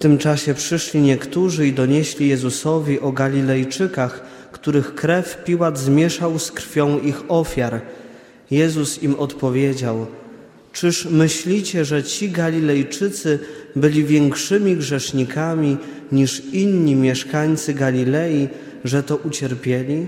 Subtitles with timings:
[0.00, 6.98] tym czasie przyszli niektórzy i donieśli Jezusowi o Galilejczykach, których krew Piłat zmieszał z krwią
[6.98, 7.80] ich ofiar.
[8.50, 10.06] Jezus im odpowiedział:
[10.72, 13.38] Czyż myślicie, że ci Galilejczycy
[13.76, 15.76] byli większymi grzesznikami
[16.12, 18.48] niż inni mieszkańcy Galilei,
[18.84, 20.06] że to ucierpieli?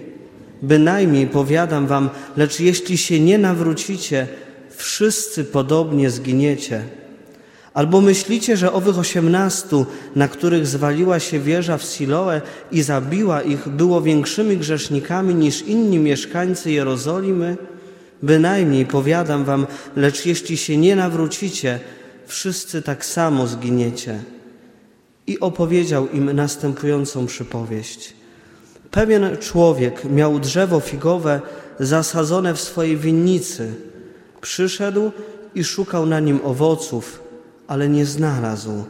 [0.62, 4.26] Bynajmniej powiadam wam, lecz jeśli się nie nawrócicie,
[4.70, 6.82] wszyscy podobnie zginiecie.
[7.74, 9.86] Albo myślicie, że owych osiemnastu,
[10.16, 12.40] na których zwaliła się wieża w Siloe
[12.72, 17.56] i zabiła ich, było większymi grzesznikami niż inni mieszkańcy Jerozolimy?
[18.22, 19.66] Bynajmniej powiadam wam,
[19.96, 21.80] lecz jeśli się nie nawrócicie,
[22.26, 24.18] wszyscy tak samo zginiecie.
[25.26, 28.14] I opowiedział im następującą przypowieść.
[28.90, 31.40] Pewien człowiek miał drzewo figowe
[31.80, 33.74] zasadzone w swojej winnicy.
[34.40, 35.10] Przyszedł
[35.54, 37.21] i szukał na nim owoców,
[37.72, 38.84] ale nie znalazł.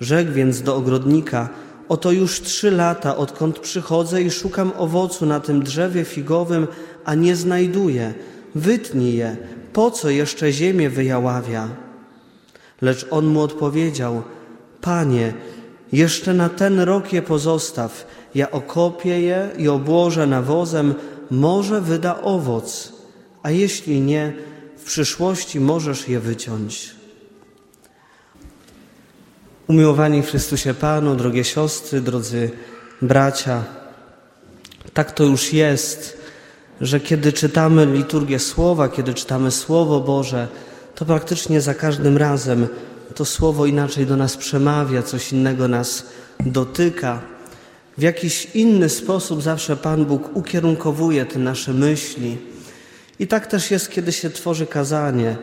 [0.00, 1.48] Rzekł więc do ogrodnika:
[1.88, 6.66] Oto już trzy lata, odkąd przychodzę i szukam owocu na tym drzewie figowym,
[7.04, 8.14] a nie znajduję.
[8.54, 9.36] Wytnij je,
[9.72, 11.68] po co jeszcze ziemię wyjaławia?
[12.82, 14.22] Lecz on mu odpowiedział:
[14.80, 15.34] Panie,
[15.92, 20.94] jeszcze na ten rok je pozostaw, ja okopię je i obłożę nawozem,
[21.30, 22.92] może wyda owoc,
[23.42, 24.32] a jeśli nie,
[24.76, 27.03] w przyszłości możesz je wyciąć.
[29.68, 32.50] Umiłowani w Chrystusie Panu, drogie siostry, drodzy
[33.02, 33.64] bracia,
[34.94, 36.18] tak to już jest,
[36.80, 40.48] że kiedy czytamy liturgię Słowa, kiedy czytamy Słowo Boże,
[40.94, 42.66] to praktycznie za każdym razem
[43.14, 46.06] to Słowo inaczej do nas przemawia, coś innego nas
[46.40, 47.20] dotyka.
[47.98, 52.38] W jakiś inny sposób zawsze Pan Bóg ukierunkowuje te nasze myśli.
[53.18, 55.36] I tak też jest, kiedy się tworzy kazanie.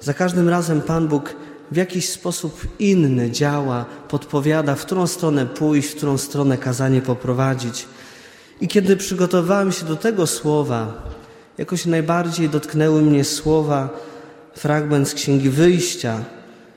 [0.00, 1.34] Za każdym razem Pan Bóg
[1.70, 7.86] w jakiś sposób inny działa, podpowiada, w którą stronę pójść, w którą stronę kazanie poprowadzić.
[8.60, 11.02] I kiedy przygotowałem się do tego słowa,
[11.58, 13.88] jakoś najbardziej dotknęły mnie słowa,
[14.54, 16.24] fragment z Księgi Wyjścia,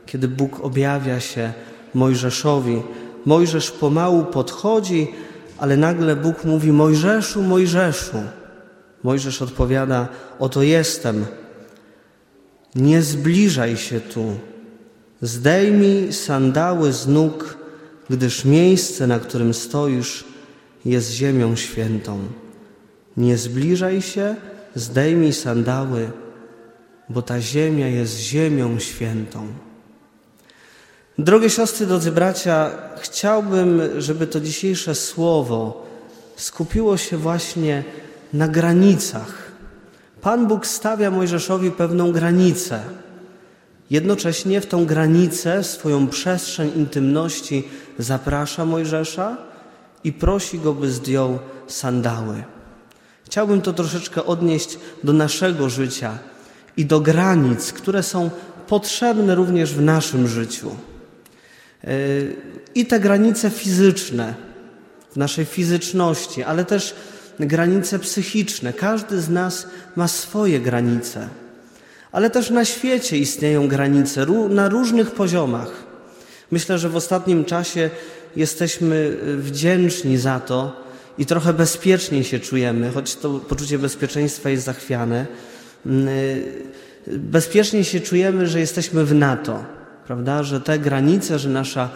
[0.06, 1.54] kiedy Bóg objawia się
[1.94, 2.82] Mojżeszowi.
[3.26, 5.08] Mojżesz pomału podchodzi,
[5.58, 8.18] ale nagle Bóg mówi: Mojżeszu, Mojżeszu.
[9.04, 10.08] Mojżesz odpowiada:
[10.40, 11.26] Oto jestem.
[12.76, 14.49] Nie zbliżaj się tu.
[15.22, 17.58] Zdejmij sandały z nóg,
[18.10, 20.26] gdyż miejsce, na którym stoisz,
[20.86, 22.20] jest ziemią świętą.
[23.18, 24.36] Nie zbliżaj się,
[24.76, 26.12] zdejmij sandały,
[27.10, 29.48] bo ta ziemia jest ziemią świętą.
[31.18, 35.90] Drogie siostry, drodzy bracia, chciałbym, żeby to dzisiejsze słowo
[36.36, 37.84] skupiło się właśnie
[38.34, 39.52] na granicach.
[40.22, 42.80] Pan Bóg stawia Mojżeszowi pewną granicę.
[43.90, 47.64] Jednocześnie w tą granicę, swoją przestrzeń intymności
[48.00, 49.38] zaprasza Mojżesza
[50.04, 52.44] i prosi go, by zdjął sandały.
[53.26, 56.18] Chciałbym to troszeczkę odnieść do naszego życia
[56.78, 58.30] i do granic, które są
[58.68, 60.76] potrzebne również w naszym życiu.
[61.84, 62.36] Yy,
[62.76, 64.34] I te granice fizyczne,
[65.12, 66.96] w naszej fizyczności, ale też
[67.40, 68.74] granice psychiczne.
[68.74, 71.30] Każdy z nas ma swoje granice
[72.12, 75.72] ale też na świecie istnieją granice na różnych poziomach.
[76.52, 77.90] Myślę, że w ostatnim czasie
[78.36, 80.84] jesteśmy y, wdzięczni za to
[81.18, 85.26] i trochę bezpieczniej się czujemy, choć to poczucie bezpieczeństwa jest zachwiane.
[85.86, 86.64] Mm, y,
[87.08, 89.64] bezpieczniej się czujemy, że jesteśmy w NATO,
[90.08, 90.44] prawda?
[90.44, 91.90] Że te granice, że nasza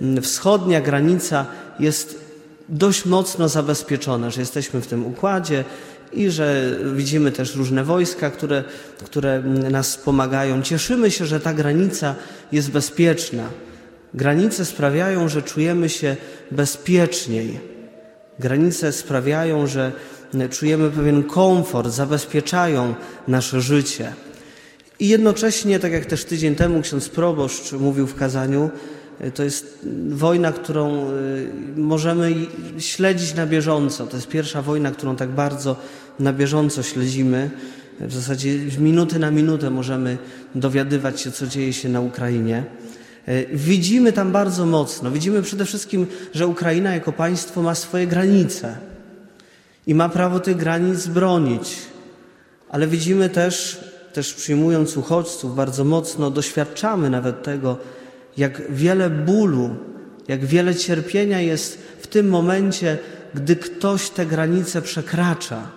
[0.00, 1.46] y, wschodnia granica
[1.80, 2.24] jest
[2.68, 5.64] dość mocno zabezpieczona, że jesteśmy w tym układzie,
[6.14, 8.64] i że widzimy też różne wojska, które,
[9.04, 10.62] które nas wspomagają.
[10.62, 12.14] Cieszymy się, że ta granica
[12.52, 13.44] jest bezpieczna.
[14.14, 16.16] Granice sprawiają, że czujemy się
[16.50, 17.60] bezpieczniej.
[18.38, 19.92] Granice sprawiają, że
[20.50, 22.94] czujemy pewien komfort, zabezpieczają
[23.28, 24.12] nasze życie.
[24.98, 28.70] I jednocześnie, tak jak też tydzień temu ksiądz proboszcz mówił w kazaniu,
[29.34, 32.34] to jest wojna, którą y, możemy
[32.78, 34.06] śledzić na bieżąco.
[34.06, 35.76] To jest pierwsza wojna, którą tak bardzo
[36.18, 37.50] na bieżąco śledzimy.
[38.00, 40.18] W zasadzie minuty na minutę możemy
[40.54, 42.64] dowiadywać się, co dzieje się na Ukrainie.
[43.26, 48.76] E, widzimy tam bardzo mocno, widzimy przede wszystkim, że Ukraina jako państwo ma swoje granice
[49.86, 51.76] i ma prawo tych granic bronić,
[52.68, 53.80] ale widzimy też,
[54.12, 57.78] też przyjmując uchodźców bardzo mocno, doświadczamy nawet tego,
[58.36, 59.76] jak wiele bólu,
[60.28, 62.98] jak wiele cierpienia jest w tym momencie,
[63.34, 65.70] gdy ktoś te granice przekracza.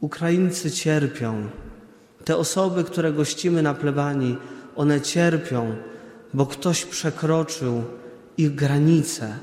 [0.00, 1.48] Ukraińcy cierpią.
[2.24, 4.36] Te osoby, które gościmy na plebanii,
[4.76, 5.76] one cierpią,
[6.34, 7.84] bo ktoś przekroczył
[8.36, 9.36] ich granice.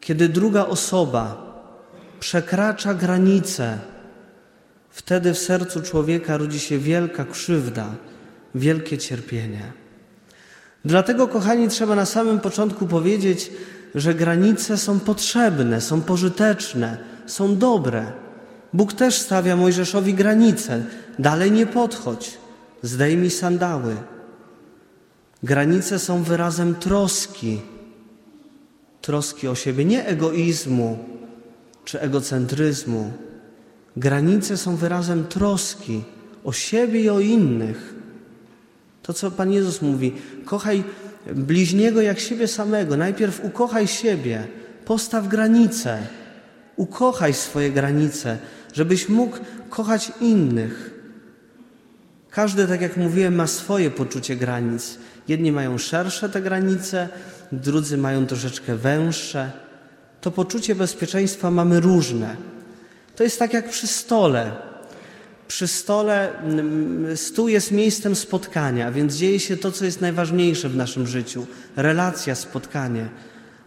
[0.00, 1.52] Kiedy druga osoba
[2.20, 3.78] przekracza granice,
[4.90, 7.94] wtedy w sercu człowieka rodzi się wielka krzywda,
[8.54, 9.81] wielkie cierpienie.
[10.84, 13.50] Dlatego, kochani, trzeba na samym początku powiedzieć,
[13.94, 18.12] że granice są potrzebne, są pożyteczne, są dobre.
[18.72, 20.84] Bóg też stawia Mojżeszowi granice.
[21.18, 22.38] Dalej nie podchodź,
[22.82, 23.96] zdejmij sandały.
[25.42, 27.60] Granice są wyrazem troski,
[29.00, 30.98] troski o siebie, nie egoizmu
[31.84, 33.12] czy egocentryzmu.
[33.96, 36.02] Granice są wyrazem troski
[36.44, 37.91] o siebie i o innych.
[39.02, 40.12] To, co Pan Jezus mówi,
[40.44, 40.84] kochaj
[41.26, 42.96] bliźniego jak siebie samego.
[42.96, 44.46] Najpierw ukochaj siebie,
[44.84, 45.98] postaw granice,
[46.76, 48.38] ukochaj swoje granice,
[48.72, 49.38] żebyś mógł
[49.70, 50.90] kochać innych.
[52.30, 54.98] Każdy, tak jak mówiłem, ma swoje poczucie granic.
[55.28, 57.08] Jedni mają szersze te granice,
[57.52, 59.50] drudzy mają troszeczkę węższe.
[60.20, 62.36] To poczucie bezpieczeństwa mamy różne.
[63.16, 64.71] To jest tak jak przy stole.
[65.52, 66.32] Przy stole
[67.16, 71.46] stół jest miejscem spotkania, więc dzieje się to, co jest najważniejsze w naszym życiu
[71.76, 73.08] relacja, spotkanie.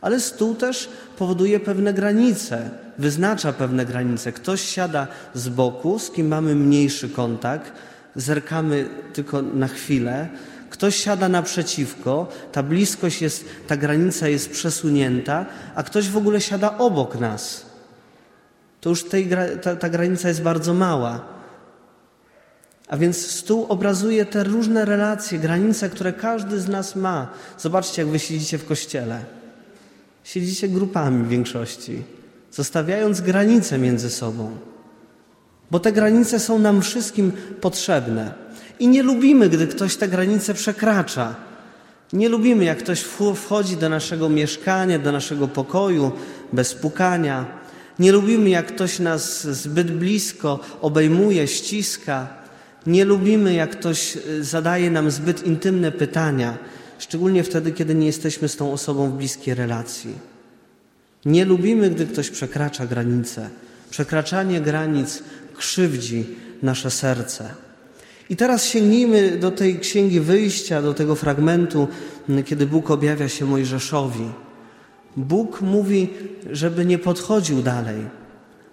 [0.02, 4.32] Ale stół też powoduje pewne granice, wyznacza pewne granice.
[4.32, 7.72] Ktoś siada z boku, z kim mamy mniejszy kontakt,
[8.16, 10.30] zerkamy tylko na chwilę.
[10.70, 15.46] Ktoś siada naprzeciwko, ta bliskość jest, ta granica jest przesunięta,
[15.76, 17.66] a ktoś w ogóle siada obok nas.
[18.82, 19.30] To już tej,
[19.62, 21.35] ta, ta granica jest bardzo mała.
[22.88, 27.28] A więc stół obrazuje te różne relacje, granice, które każdy z nas ma.
[27.58, 29.26] Zobaczcie, jak wy siedzicie w kościele.
[30.24, 32.04] Siedzicie grupami w większości,
[32.52, 34.58] zostawiając granice między sobą.
[35.72, 38.34] Bo te granice są nam wszystkim potrzebne.
[38.80, 41.36] I nie lubimy, gdy ktoś te granice przekracza.
[42.14, 43.06] Nie lubimy, jak ktoś
[43.36, 46.12] wchodzi do naszego mieszkania, do naszego pokoju
[46.54, 47.46] bez pukania.
[48.00, 52.45] Nie lubimy, jak ktoś nas zbyt blisko obejmuje, ściska.
[52.88, 56.58] Nie lubimy, jak ktoś y, zadaje nam zbyt intymne pytania,
[57.00, 60.14] szczególnie wtedy, kiedy nie jesteśmy z tą osobą w bliskiej relacji.
[61.26, 63.50] Nie lubimy, gdy ktoś przekracza granice.
[63.90, 65.24] Przekraczanie granic
[65.58, 66.26] krzywdzi
[66.62, 67.50] nasze serce.
[68.30, 71.88] I teraz sięgnijmy do tej księgi wyjścia, do tego fragmentu,
[72.46, 74.30] kiedy Bóg objawia się Mojżeszowi.
[75.18, 76.10] Bóg mówi,
[76.52, 78.06] żeby nie podchodził dalej,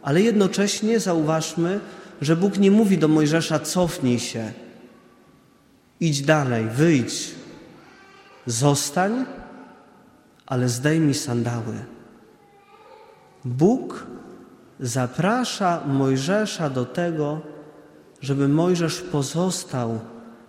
[0.02, 1.80] ale jednocześnie zauważmy,
[2.22, 4.52] że Bóg nie mówi do Mojżesza: cofnij się,
[6.00, 7.34] idź dalej, wyjdź,
[8.46, 9.24] zostań,
[10.46, 11.74] ale zdejmij sandały.
[13.44, 14.06] Bóg
[14.80, 17.40] zaprasza Mojżesza do tego,
[18.20, 20.00] żeby Mojżesz pozostał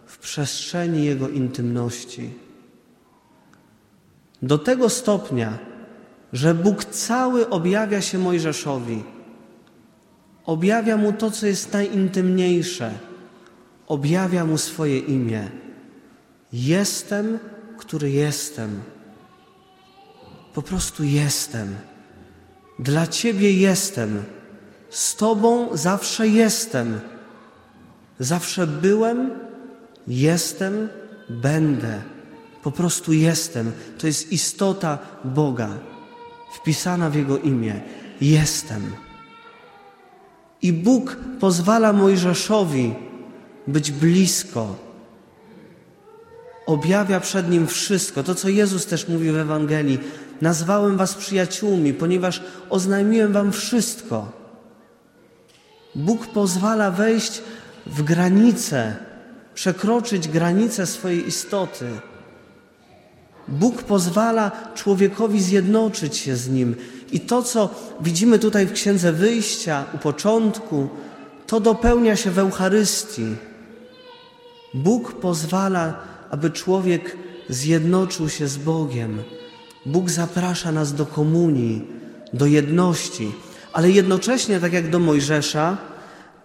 [0.05, 2.33] w przestrzeni jego intymności.
[4.41, 5.57] Do tego stopnia,
[6.33, 9.03] że Bóg cały objawia się Mojżeszowi
[10.45, 12.91] Objawia mu to, co jest najintymniejsze.
[13.87, 15.49] Objawia mu swoje imię.
[16.53, 17.39] Jestem,
[17.77, 18.81] który jestem.
[20.53, 21.75] Po prostu jestem.
[22.79, 24.23] Dla Ciebie jestem.
[24.89, 26.99] Z Tobą zawsze jestem.
[28.19, 29.31] Zawsze byłem,
[30.07, 30.89] jestem,
[31.29, 32.01] będę.
[32.63, 33.71] Po prostu jestem.
[33.97, 35.69] To jest istota Boga,
[36.55, 37.81] wpisana w Jego imię.
[38.21, 39.02] Jestem.
[40.63, 42.93] I Bóg pozwala Mojżeszowi
[43.67, 44.75] być blisko.
[46.65, 48.23] Objawia przed nim wszystko.
[48.23, 49.99] To, co Jezus też mówi w Ewangelii.
[50.41, 54.31] Nazwałem was przyjaciółmi, ponieważ oznajmiłem wam wszystko.
[55.95, 57.41] Bóg pozwala wejść
[57.85, 58.95] w granice,
[59.53, 61.85] przekroczyć granice swojej istoty.
[63.47, 66.75] Bóg pozwala człowiekowi zjednoczyć się z nim
[67.11, 67.69] i to, co
[68.01, 70.89] widzimy tutaj w Księdze Wyjścia u początku,
[71.47, 73.35] to dopełnia się w Eucharystii.
[74.73, 75.93] Bóg pozwala,
[76.29, 77.17] aby człowiek
[77.49, 79.23] zjednoczył się z Bogiem.
[79.85, 81.87] Bóg zaprasza nas do komunii,
[82.33, 83.31] do jedności,
[83.73, 85.77] ale jednocześnie, tak jak do Mojżesza,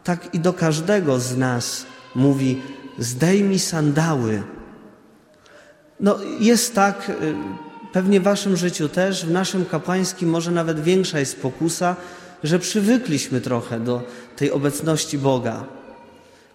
[0.05, 2.63] tak i do każdego z nas mówi:
[2.99, 4.43] zdejmij sandały.
[6.01, 7.35] No, jest tak, y,
[7.93, 11.97] Pewnie w Waszym życiu też, w naszym kapłańskim może nawet większa jest pokusa,
[12.45, 14.03] że przywykliśmy trochę do
[14.37, 15.65] tej obecności Boga.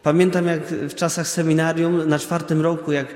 [0.03, 3.07] Pamiętam, jak w czasach seminarium na czwartym roku, jak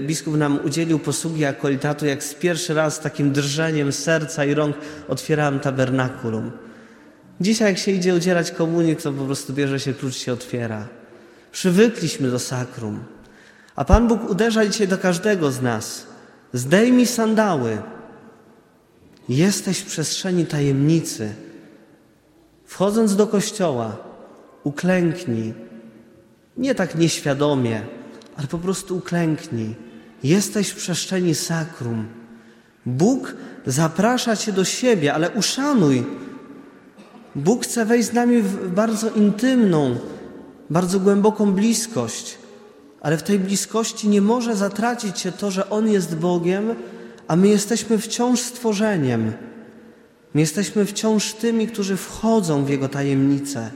[0.00, 4.76] biskup nam udzielił posługi akolitatu, jak z pierwszy raz z takim drżeniem serca i rąk
[5.08, 6.50] otwierałem tabernakulum.
[7.40, 10.86] Dzisiaj, jak się idzie udzielać komunii, to po prostu bierze się klucz, się otwiera.
[11.52, 13.04] Przywykliśmy do sakrum.
[13.76, 16.06] A Pan Bóg uderza dzisiaj do każdego z nas.
[16.52, 17.78] Zdejmij sandały.
[19.28, 21.34] Jesteś w przestrzeni tajemnicy.
[22.64, 23.96] Wchodząc do kościoła,
[24.64, 25.54] uklęknij.
[26.56, 27.82] Nie tak nieświadomie,
[28.36, 29.74] ale po prostu uklęknij.
[30.22, 32.06] Jesteś w przestrzeni sakrum.
[32.86, 33.34] Bóg
[33.66, 36.04] zaprasza Cię do siebie, ale uszanuj.
[37.34, 39.96] Bóg chce wejść z nami w bardzo intymną,
[40.70, 42.38] bardzo głęboką bliskość,
[43.06, 46.74] ale w tej bliskości nie może zatracić się to, że On jest Bogiem,
[47.28, 49.32] a my jesteśmy wciąż stworzeniem.
[50.34, 53.70] My jesteśmy wciąż tymi, którzy wchodzą w Jego tajemnice,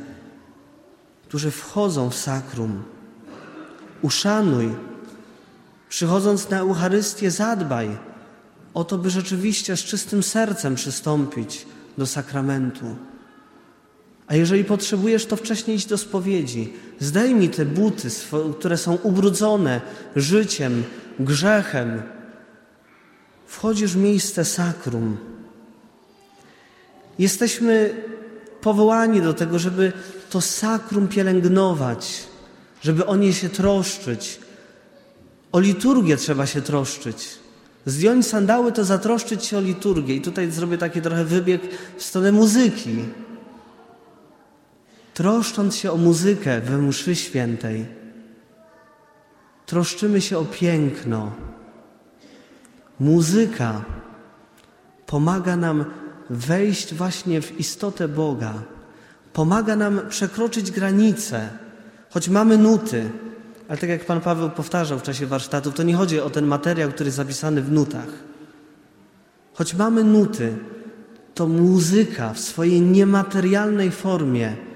[1.25, 2.83] którzy wchodzą w sakrum.
[4.03, 4.75] Uszanuj.
[5.89, 7.99] Przychodząc na Eucharystię, zadbaj
[8.75, 11.67] o to, by rzeczywiście z czystym sercem przystąpić
[11.99, 12.97] do sakramentu.
[14.31, 16.73] A jeżeli potrzebujesz, to wcześniej idź do spowiedzi.
[17.01, 18.09] Zdejmij te buty,
[18.59, 19.81] które są ubrudzone
[20.17, 20.85] życiem,
[21.19, 22.03] grzechem.
[23.47, 25.17] Wchodzisz w miejsce sakrum.
[27.19, 28.03] Jesteśmy
[28.61, 29.93] powołani do tego, żeby
[30.31, 32.25] to sakrum pielęgnować,
[32.83, 34.41] żeby o nie się troszczyć.
[35.53, 37.29] O liturgię trzeba się troszczyć.
[37.87, 40.15] Zdjąć sandały to zatroszczyć się o liturgię.
[40.15, 41.63] I tutaj zrobię taki trochę wybieg
[41.97, 42.97] w stronę muzyki.
[45.21, 47.87] Troszcząc się o muzykę we mszy świętej,
[49.67, 51.33] troszczymy się o piękno.
[53.01, 53.85] Muzyka
[55.07, 55.85] pomaga nam
[56.31, 58.55] wejść właśnie w istotę Boga.
[59.33, 61.49] Pomaga nam przekroczyć granice,
[62.11, 63.11] choć mamy nuty.
[63.69, 66.91] Ale tak jak Pan Paweł powtarzał w czasie warsztatów, to nie chodzi o ten materiał,
[66.91, 68.09] który jest zapisany w nutach.
[69.55, 70.57] Choć mamy nuty,
[71.35, 74.70] to muzyka w swojej niematerialnej formie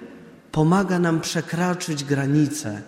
[0.54, 2.82] pomaga nam przekraczyć granice.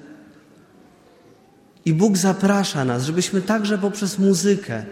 [1.85, 4.85] I Bóg zaprasza nas, żebyśmy także poprzez muzykę,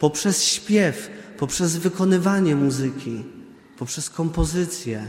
[0.00, 3.24] poprzez śpiew, poprzez wykonywanie muzyki,
[3.78, 5.04] poprzez kompozycję,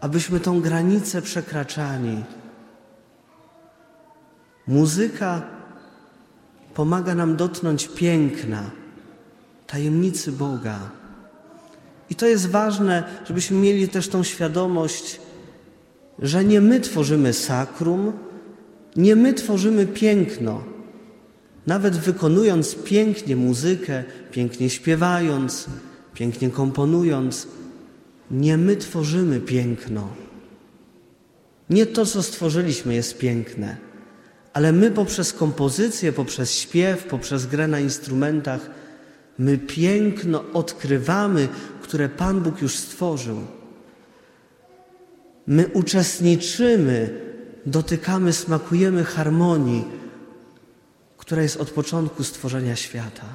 [0.00, 2.24] abyśmy tą granicę przekraczali.
[4.66, 5.42] Muzyka
[6.74, 8.70] pomaga nam dotknąć piękna,
[9.66, 10.78] tajemnicy Boga.
[12.10, 15.20] I to jest ważne, żebyśmy mieli też tą świadomość,
[16.20, 18.12] że nie my tworzymy sakrum,
[18.96, 20.64] nie my tworzymy piękno.
[21.66, 25.66] Nawet wykonując pięknie muzykę, pięknie śpiewając,
[26.14, 27.46] pięknie komponując,
[28.30, 30.08] nie my tworzymy piękno.
[31.70, 33.76] Nie to, co stworzyliśmy, jest piękne,
[34.52, 38.70] ale my poprzez kompozycję, poprzez śpiew, poprzez grę na instrumentach,
[39.38, 41.48] my piękno odkrywamy,
[41.82, 43.59] które Pan Bóg już stworzył.
[45.50, 47.20] My uczestniczymy,
[47.66, 49.84] dotykamy, smakujemy harmonii,
[51.16, 53.26] która jest od początku stworzenia świata.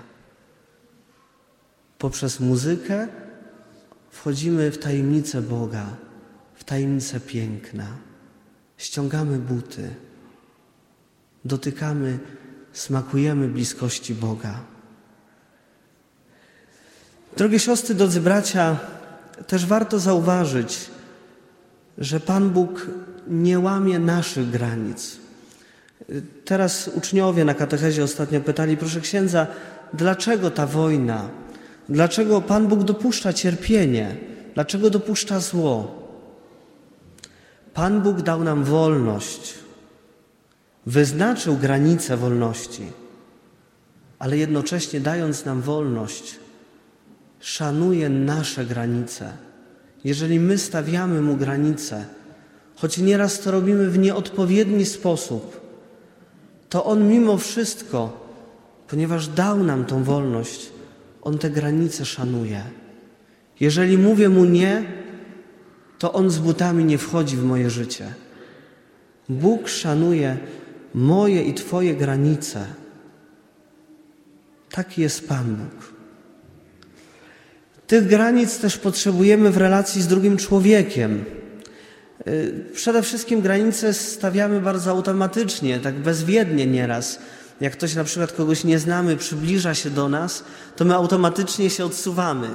[1.97, 3.07] Poprzez muzykę
[4.11, 5.85] wchodzimy w tajemnicę Boga,
[6.53, 7.87] w tajemnicę piękna.
[8.77, 9.89] Ściągamy buty,
[11.45, 12.19] dotykamy,
[12.73, 14.59] smakujemy bliskości Boga.
[17.37, 18.79] Drogie siostry, drodzy bracia,
[19.47, 20.94] też warto zauważyć,
[21.97, 22.87] że Pan Bóg
[23.27, 25.17] nie łamie naszych granic.
[26.45, 29.47] Teraz uczniowie na katechezie ostatnio pytali, proszę księdza,
[29.93, 31.29] dlaczego ta wojna?
[31.89, 34.15] Dlaczego Pan Bóg dopuszcza cierpienie?
[34.53, 36.05] Dlaczego dopuszcza zło?
[37.73, 39.53] Pan Bóg dał nam wolność,
[40.85, 42.83] wyznaczył granice wolności,
[44.19, 46.39] ale jednocześnie dając nam wolność,
[47.39, 49.44] szanuje nasze granice.
[50.05, 52.05] Jeżeli my stawiamy Mu granice,
[52.75, 55.61] choć nieraz to robimy w nieodpowiedni sposób,
[56.69, 58.27] to On mimo wszystko,
[58.87, 60.69] ponieważ dał nam tą wolność,
[61.21, 62.63] On te granice szanuje.
[63.59, 64.83] Jeżeli mówię Mu nie,
[65.99, 68.13] to On z butami nie wchodzi w moje życie.
[69.29, 70.37] Bóg szanuje
[70.93, 72.65] moje i Twoje granice.
[74.69, 75.94] Taki jest Pan Bóg.
[77.87, 81.25] Tych granic też potrzebujemy w relacji z drugim człowiekiem.
[82.27, 87.19] Y, przede wszystkim granice stawiamy bardzo automatycznie, tak bezwiednie nieraz.
[87.61, 90.43] Jak ktoś na przykład kogoś nie znamy, przybliża się do nas,
[90.75, 92.47] to my automatycznie się odsuwamy.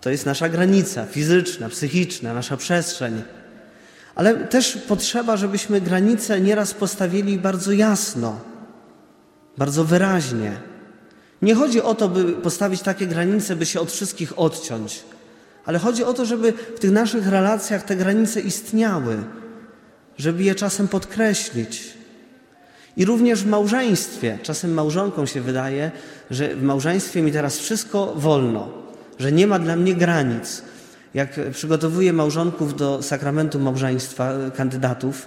[0.00, 3.22] To jest nasza granica fizyczna, psychiczna, nasza przestrzeń.
[4.14, 8.40] Ale też potrzeba, żebyśmy granice nieraz postawili bardzo jasno,
[9.58, 10.67] bardzo wyraźnie.
[11.42, 15.02] Nie chodzi o to, by postawić takie granice, by się od wszystkich odciąć,
[15.64, 19.16] ale chodzi o to, żeby w tych naszych relacjach te granice istniały,
[20.18, 21.98] żeby je czasem podkreślić.
[22.96, 24.38] I również w małżeństwie.
[24.42, 25.90] Czasem małżonkom się wydaje,
[26.30, 28.68] że w małżeństwie mi teraz wszystko wolno,
[29.18, 30.62] że nie ma dla mnie granic.
[31.14, 35.26] Jak przygotowuję małżonków do sakramentu małżeństwa, kandydatów,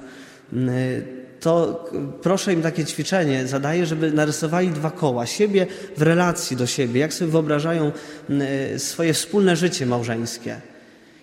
[1.42, 1.86] to
[2.22, 5.68] proszę im takie ćwiczenie, zadaję, żeby narysowali dwa koła siebie
[5.98, 7.92] w relacji do siebie, jak sobie wyobrażają
[8.78, 10.62] swoje wspólne życie małżeńskie.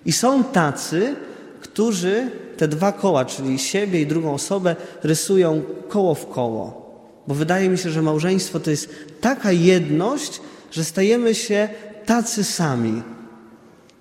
[0.06, 1.16] I są tacy,
[1.60, 6.88] którzy te dwa koła, czyli siebie i drugą osobę, rysują koło w koło.
[7.26, 11.68] Bo wydaje mi się, że małżeństwo to jest taka jedność, że stajemy się
[12.06, 13.02] tacy sami.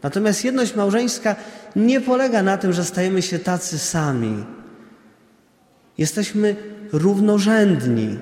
[0.04, 1.36] Natomiast jedność małżeńska
[1.76, 4.57] nie polega na tym, że stajemy się tacy sami.
[5.98, 6.56] Jesteśmy
[6.92, 8.18] równorzędni.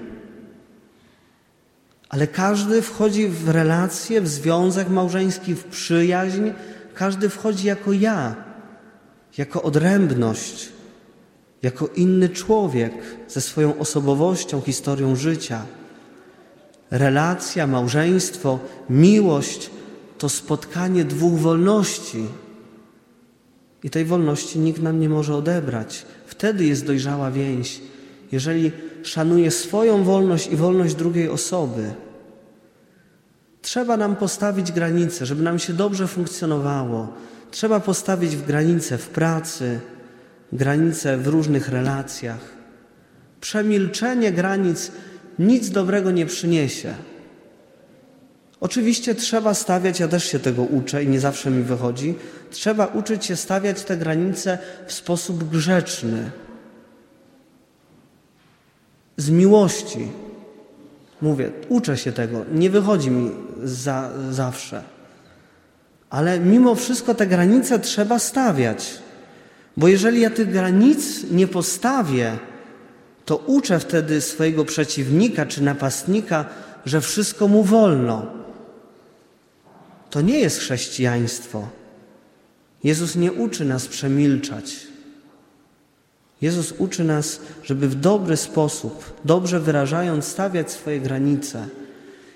[2.10, 6.50] Ale każdy wchodzi w relację, w związek małżeński, w przyjaźń,
[6.94, 8.36] każdy wchodzi jako ja,
[9.38, 10.70] jako odrębność,
[11.62, 12.94] jako inny człowiek
[13.28, 15.66] ze swoją osobowością, historią życia.
[16.92, 19.70] Relacja, małżeństwo, miłość
[20.18, 22.26] to spotkanie dwóch wolności.
[23.86, 26.06] I tej wolności nikt nam nie może odebrać.
[26.26, 27.82] Wtedy jest dojrzała więź,
[28.32, 28.72] jeżeli
[29.04, 31.94] szanuje swoją wolność i wolność drugiej osoby.
[33.62, 37.14] Trzeba nam postawić granice, żeby nam się dobrze funkcjonowało.
[37.52, 39.80] Trzeba postawić w granice w pracy,
[40.54, 42.56] granice w różnych relacjach.
[43.42, 44.92] Przemilczenie granic
[45.40, 46.94] nic dobrego nie przyniesie.
[48.60, 52.16] Oczywiście trzeba stawiać, ja też się tego uczę i nie zawsze mi wychodzi,
[52.52, 54.58] trzeba uczyć się stawiać te granice
[54.88, 56.32] w sposób grzeczny,
[59.18, 60.08] z miłości.
[61.22, 63.32] Mówię, uczę się tego, nie wychodzi mi
[63.64, 64.84] za, zawsze.
[66.10, 69.00] Ale mimo wszystko te granice trzeba stawiać.
[69.78, 72.38] Bo jeżeli ja tych granic nie postawię,
[73.26, 76.46] to uczę wtedy swojego przeciwnika czy napastnika,
[76.86, 78.45] że wszystko mu wolno.
[80.16, 81.68] To nie jest chrześcijaństwo.
[82.84, 84.88] Jezus nie uczy nas przemilczać.
[86.42, 91.68] Jezus uczy nas, żeby w dobry sposób, dobrze wyrażając, stawiać swoje granice.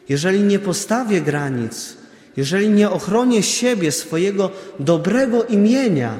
[0.09, 1.97] Jeżeli nie postawię granic,
[2.37, 6.19] jeżeli nie ochronię siebie, swojego dobrego imienia,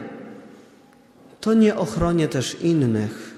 [1.41, 3.36] to nie ochronię też innych.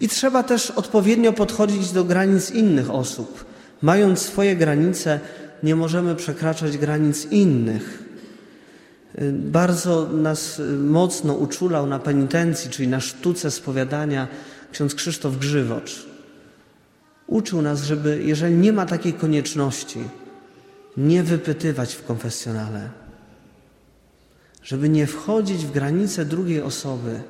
[0.00, 3.44] I trzeba też odpowiednio podchodzić do granic innych osób.
[3.82, 5.20] Mając swoje granice,
[5.62, 8.02] nie możemy przekraczać granic innych.
[9.32, 14.28] Bardzo nas mocno uczulał na penitencji, czyli na sztuce spowiadania,
[14.72, 16.06] ksiądz Krzysztof Grzywocz.
[17.26, 19.98] Uczył nas, żeby, jeżeli nie ma takiej konieczności,
[20.96, 22.90] nie wypytywać w konfesjonale,
[24.62, 27.20] żeby nie wchodzić w granice drugiej osoby,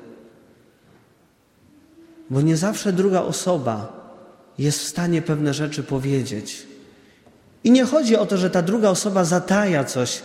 [2.29, 4.03] bo nie zawsze druga osoba
[4.57, 6.72] jest w stanie pewne rzeczy powiedzieć.
[7.63, 10.21] I nie chodzi o to, że ta druga osoba zataja coś,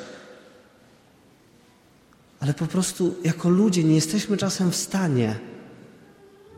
[2.41, 5.35] ale po prostu jako ludzie nie jesteśmy czasem w stanie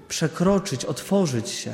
[0.08, 1.72] przekroczyć, otworzyć się.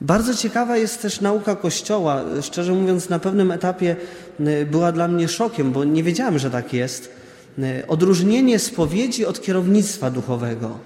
[0.00, 2.24] Bardzo ciekawa jest też nauka Kościoła.
[2.42, 3.96] Szczerze mówiąc, na pewnym etapie
[4.40, 7.10] y, była dla mnie szokiem, bo nie wiedziałem, że tak jest.
[7.58, 10.78] Y, odróżnienie spowiedzi od kierownictwa duchowego.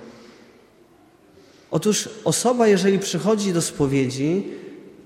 [1.70, 4.44] Otóż osoba, jeżeli przychodzi do spowiedzi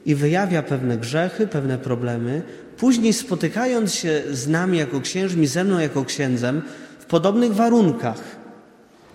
[0.06, 2.42] i wyjawia pewne grzechy, pewne problemy,
[2.76, 6.62] później spotykając się z nami jako księżmi, ze mną jako księdzem,
[6.98, 8.20] w podobnych warunkach,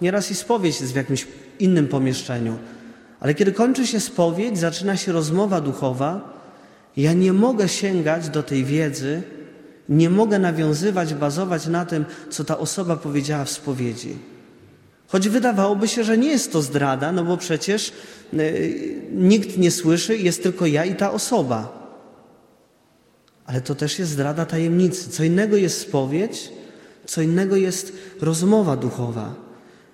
[0.01, 1.27] nieraz i spowiedź jest w jakimś
[1.59, 2.57] innym pomieszczeniu,
[3.19, 6.37] ale kiedy kończy się spowiedź, zaczyna się rozmowa duchowa,
[6.97, 9.21] ja nie mogę sięgać do tej wiedzy,
[9.89, 14.36] nie mogę nawiązywać, bazować na tym, co ta osoba powiedziała w spowiedzi.
[15.07, 17.93] Choć wydawałoby się, że nie jest to zdrada, no bo przecież
[18.33, 21.77] y, nikt nie słyszy, jest tylko ja i ta osoba.
[23.45, 25.09] Ale to też jest zdrada tajemnicy.
[25.09, 26.51] Co innego jest spowiedź,
[27.05, 29.35] co innego jest rozmowa duchowa.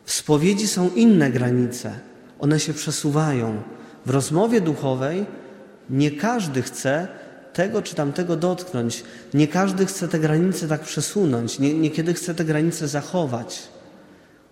[0.06, 2.00] W spowiedzi są inne granice.
[2.40, 3.62] One się przesuwają.
[4.06, 5.26] W rozmowie duchowej
[5.90, 7.08] nie każdy chce
[7.54, 9.04] tego czy tamtego dotknąć.
[9.34, 11.60] Nie każdy chce te granice tak przesunąć.
[11.60, 13.73] Nie, niekiedy chce te granice zachować.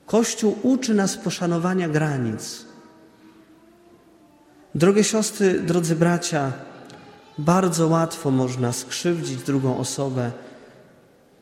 [0.05, 2.65] Kościół uczy nas poszanowania granic.
[4.75, 6.51] Drogie siostry, drodzy bracia,
[7.37, 10.31] bardzo łatwo można skrzywdzić drugą osobę,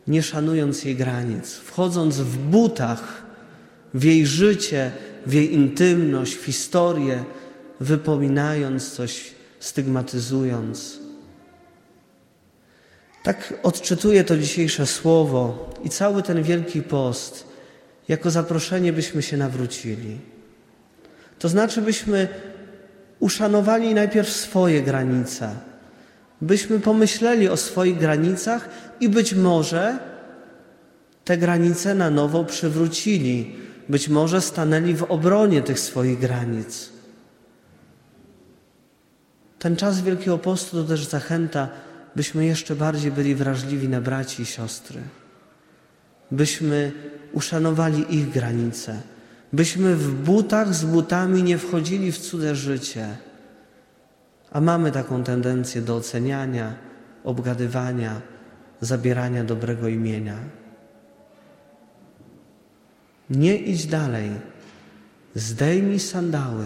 [0.07, 3.29] nie szanując jej granic, wchodząc w butach
[3.93, 4.91] w jej życie,
[5.25, 7.23] w jej intymność, w historię,
[7.79, 10.99] wypominając coś, stygmatyzując.
[13.23, 17.48] Tak odczytuję to dzisiejsze słowo i cały ten wielki post
[18.09, 20.17] jako zaproszenie, byśmy się nawrócili.
[21.39, 22.27] To znaczy, byśmy
[23.19, 25.55] uszanowali najpierw swoje granice,
[26.41, 28.69] byśmy pomyśleli o swoich granicach
[28.99, 29.99] i być może
[31.25, 33.55] te granice na nowo przywrócili,
[33.89, 36.89] być może stanęli w obronie tych swoich granic.
[39.59, 41.69] Ten czas Wielkiego Postu to też zachęta,
[42.15, 45.01] byśmy jeszcze bardziej byli wrażliwi na braci i siostry,
[46.31, 46.91] byśmy
[47.33, 49.01] uszanowali ich granice,
[49.53, 53.17] byśmy w butach z butami nie wchodzili w cudze życie.
[54.51, 56.75] A mamy taką tendencję do oceniania,
[57.23, 58.21] obgadywania,
[58.81, 60.35] zabierania dobrego imienia.
[63.29, 64.29] Nie idź dalej,
[65.35, 66.65] zdejmij sandały.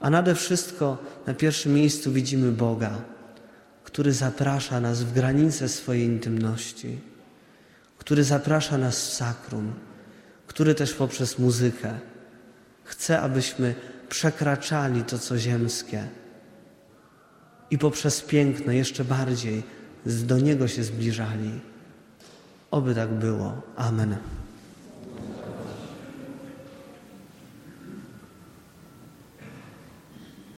[0.00, 2.98] A nade wszystko na pierwszym miejscu widzimy Boga,
[3.84, 6.98] który zaprasza nas w granice swojej intymności,
[8.08, 9.72] który zaprasza nas w sakrum,
[10.46, 11.98] który też poprzez muzykę
[12.84, 13.74] chce, abyśmy
[14.08, 16.08] przekraczali to, co ziemskie
[17.70, 19.62] i poprzez piękno jeszcze bardziej
[20.06, 21.60] do Niego się zbliżali.
[22.70, 23.62] Oby tak było.
[23.76, 24.16] Amen.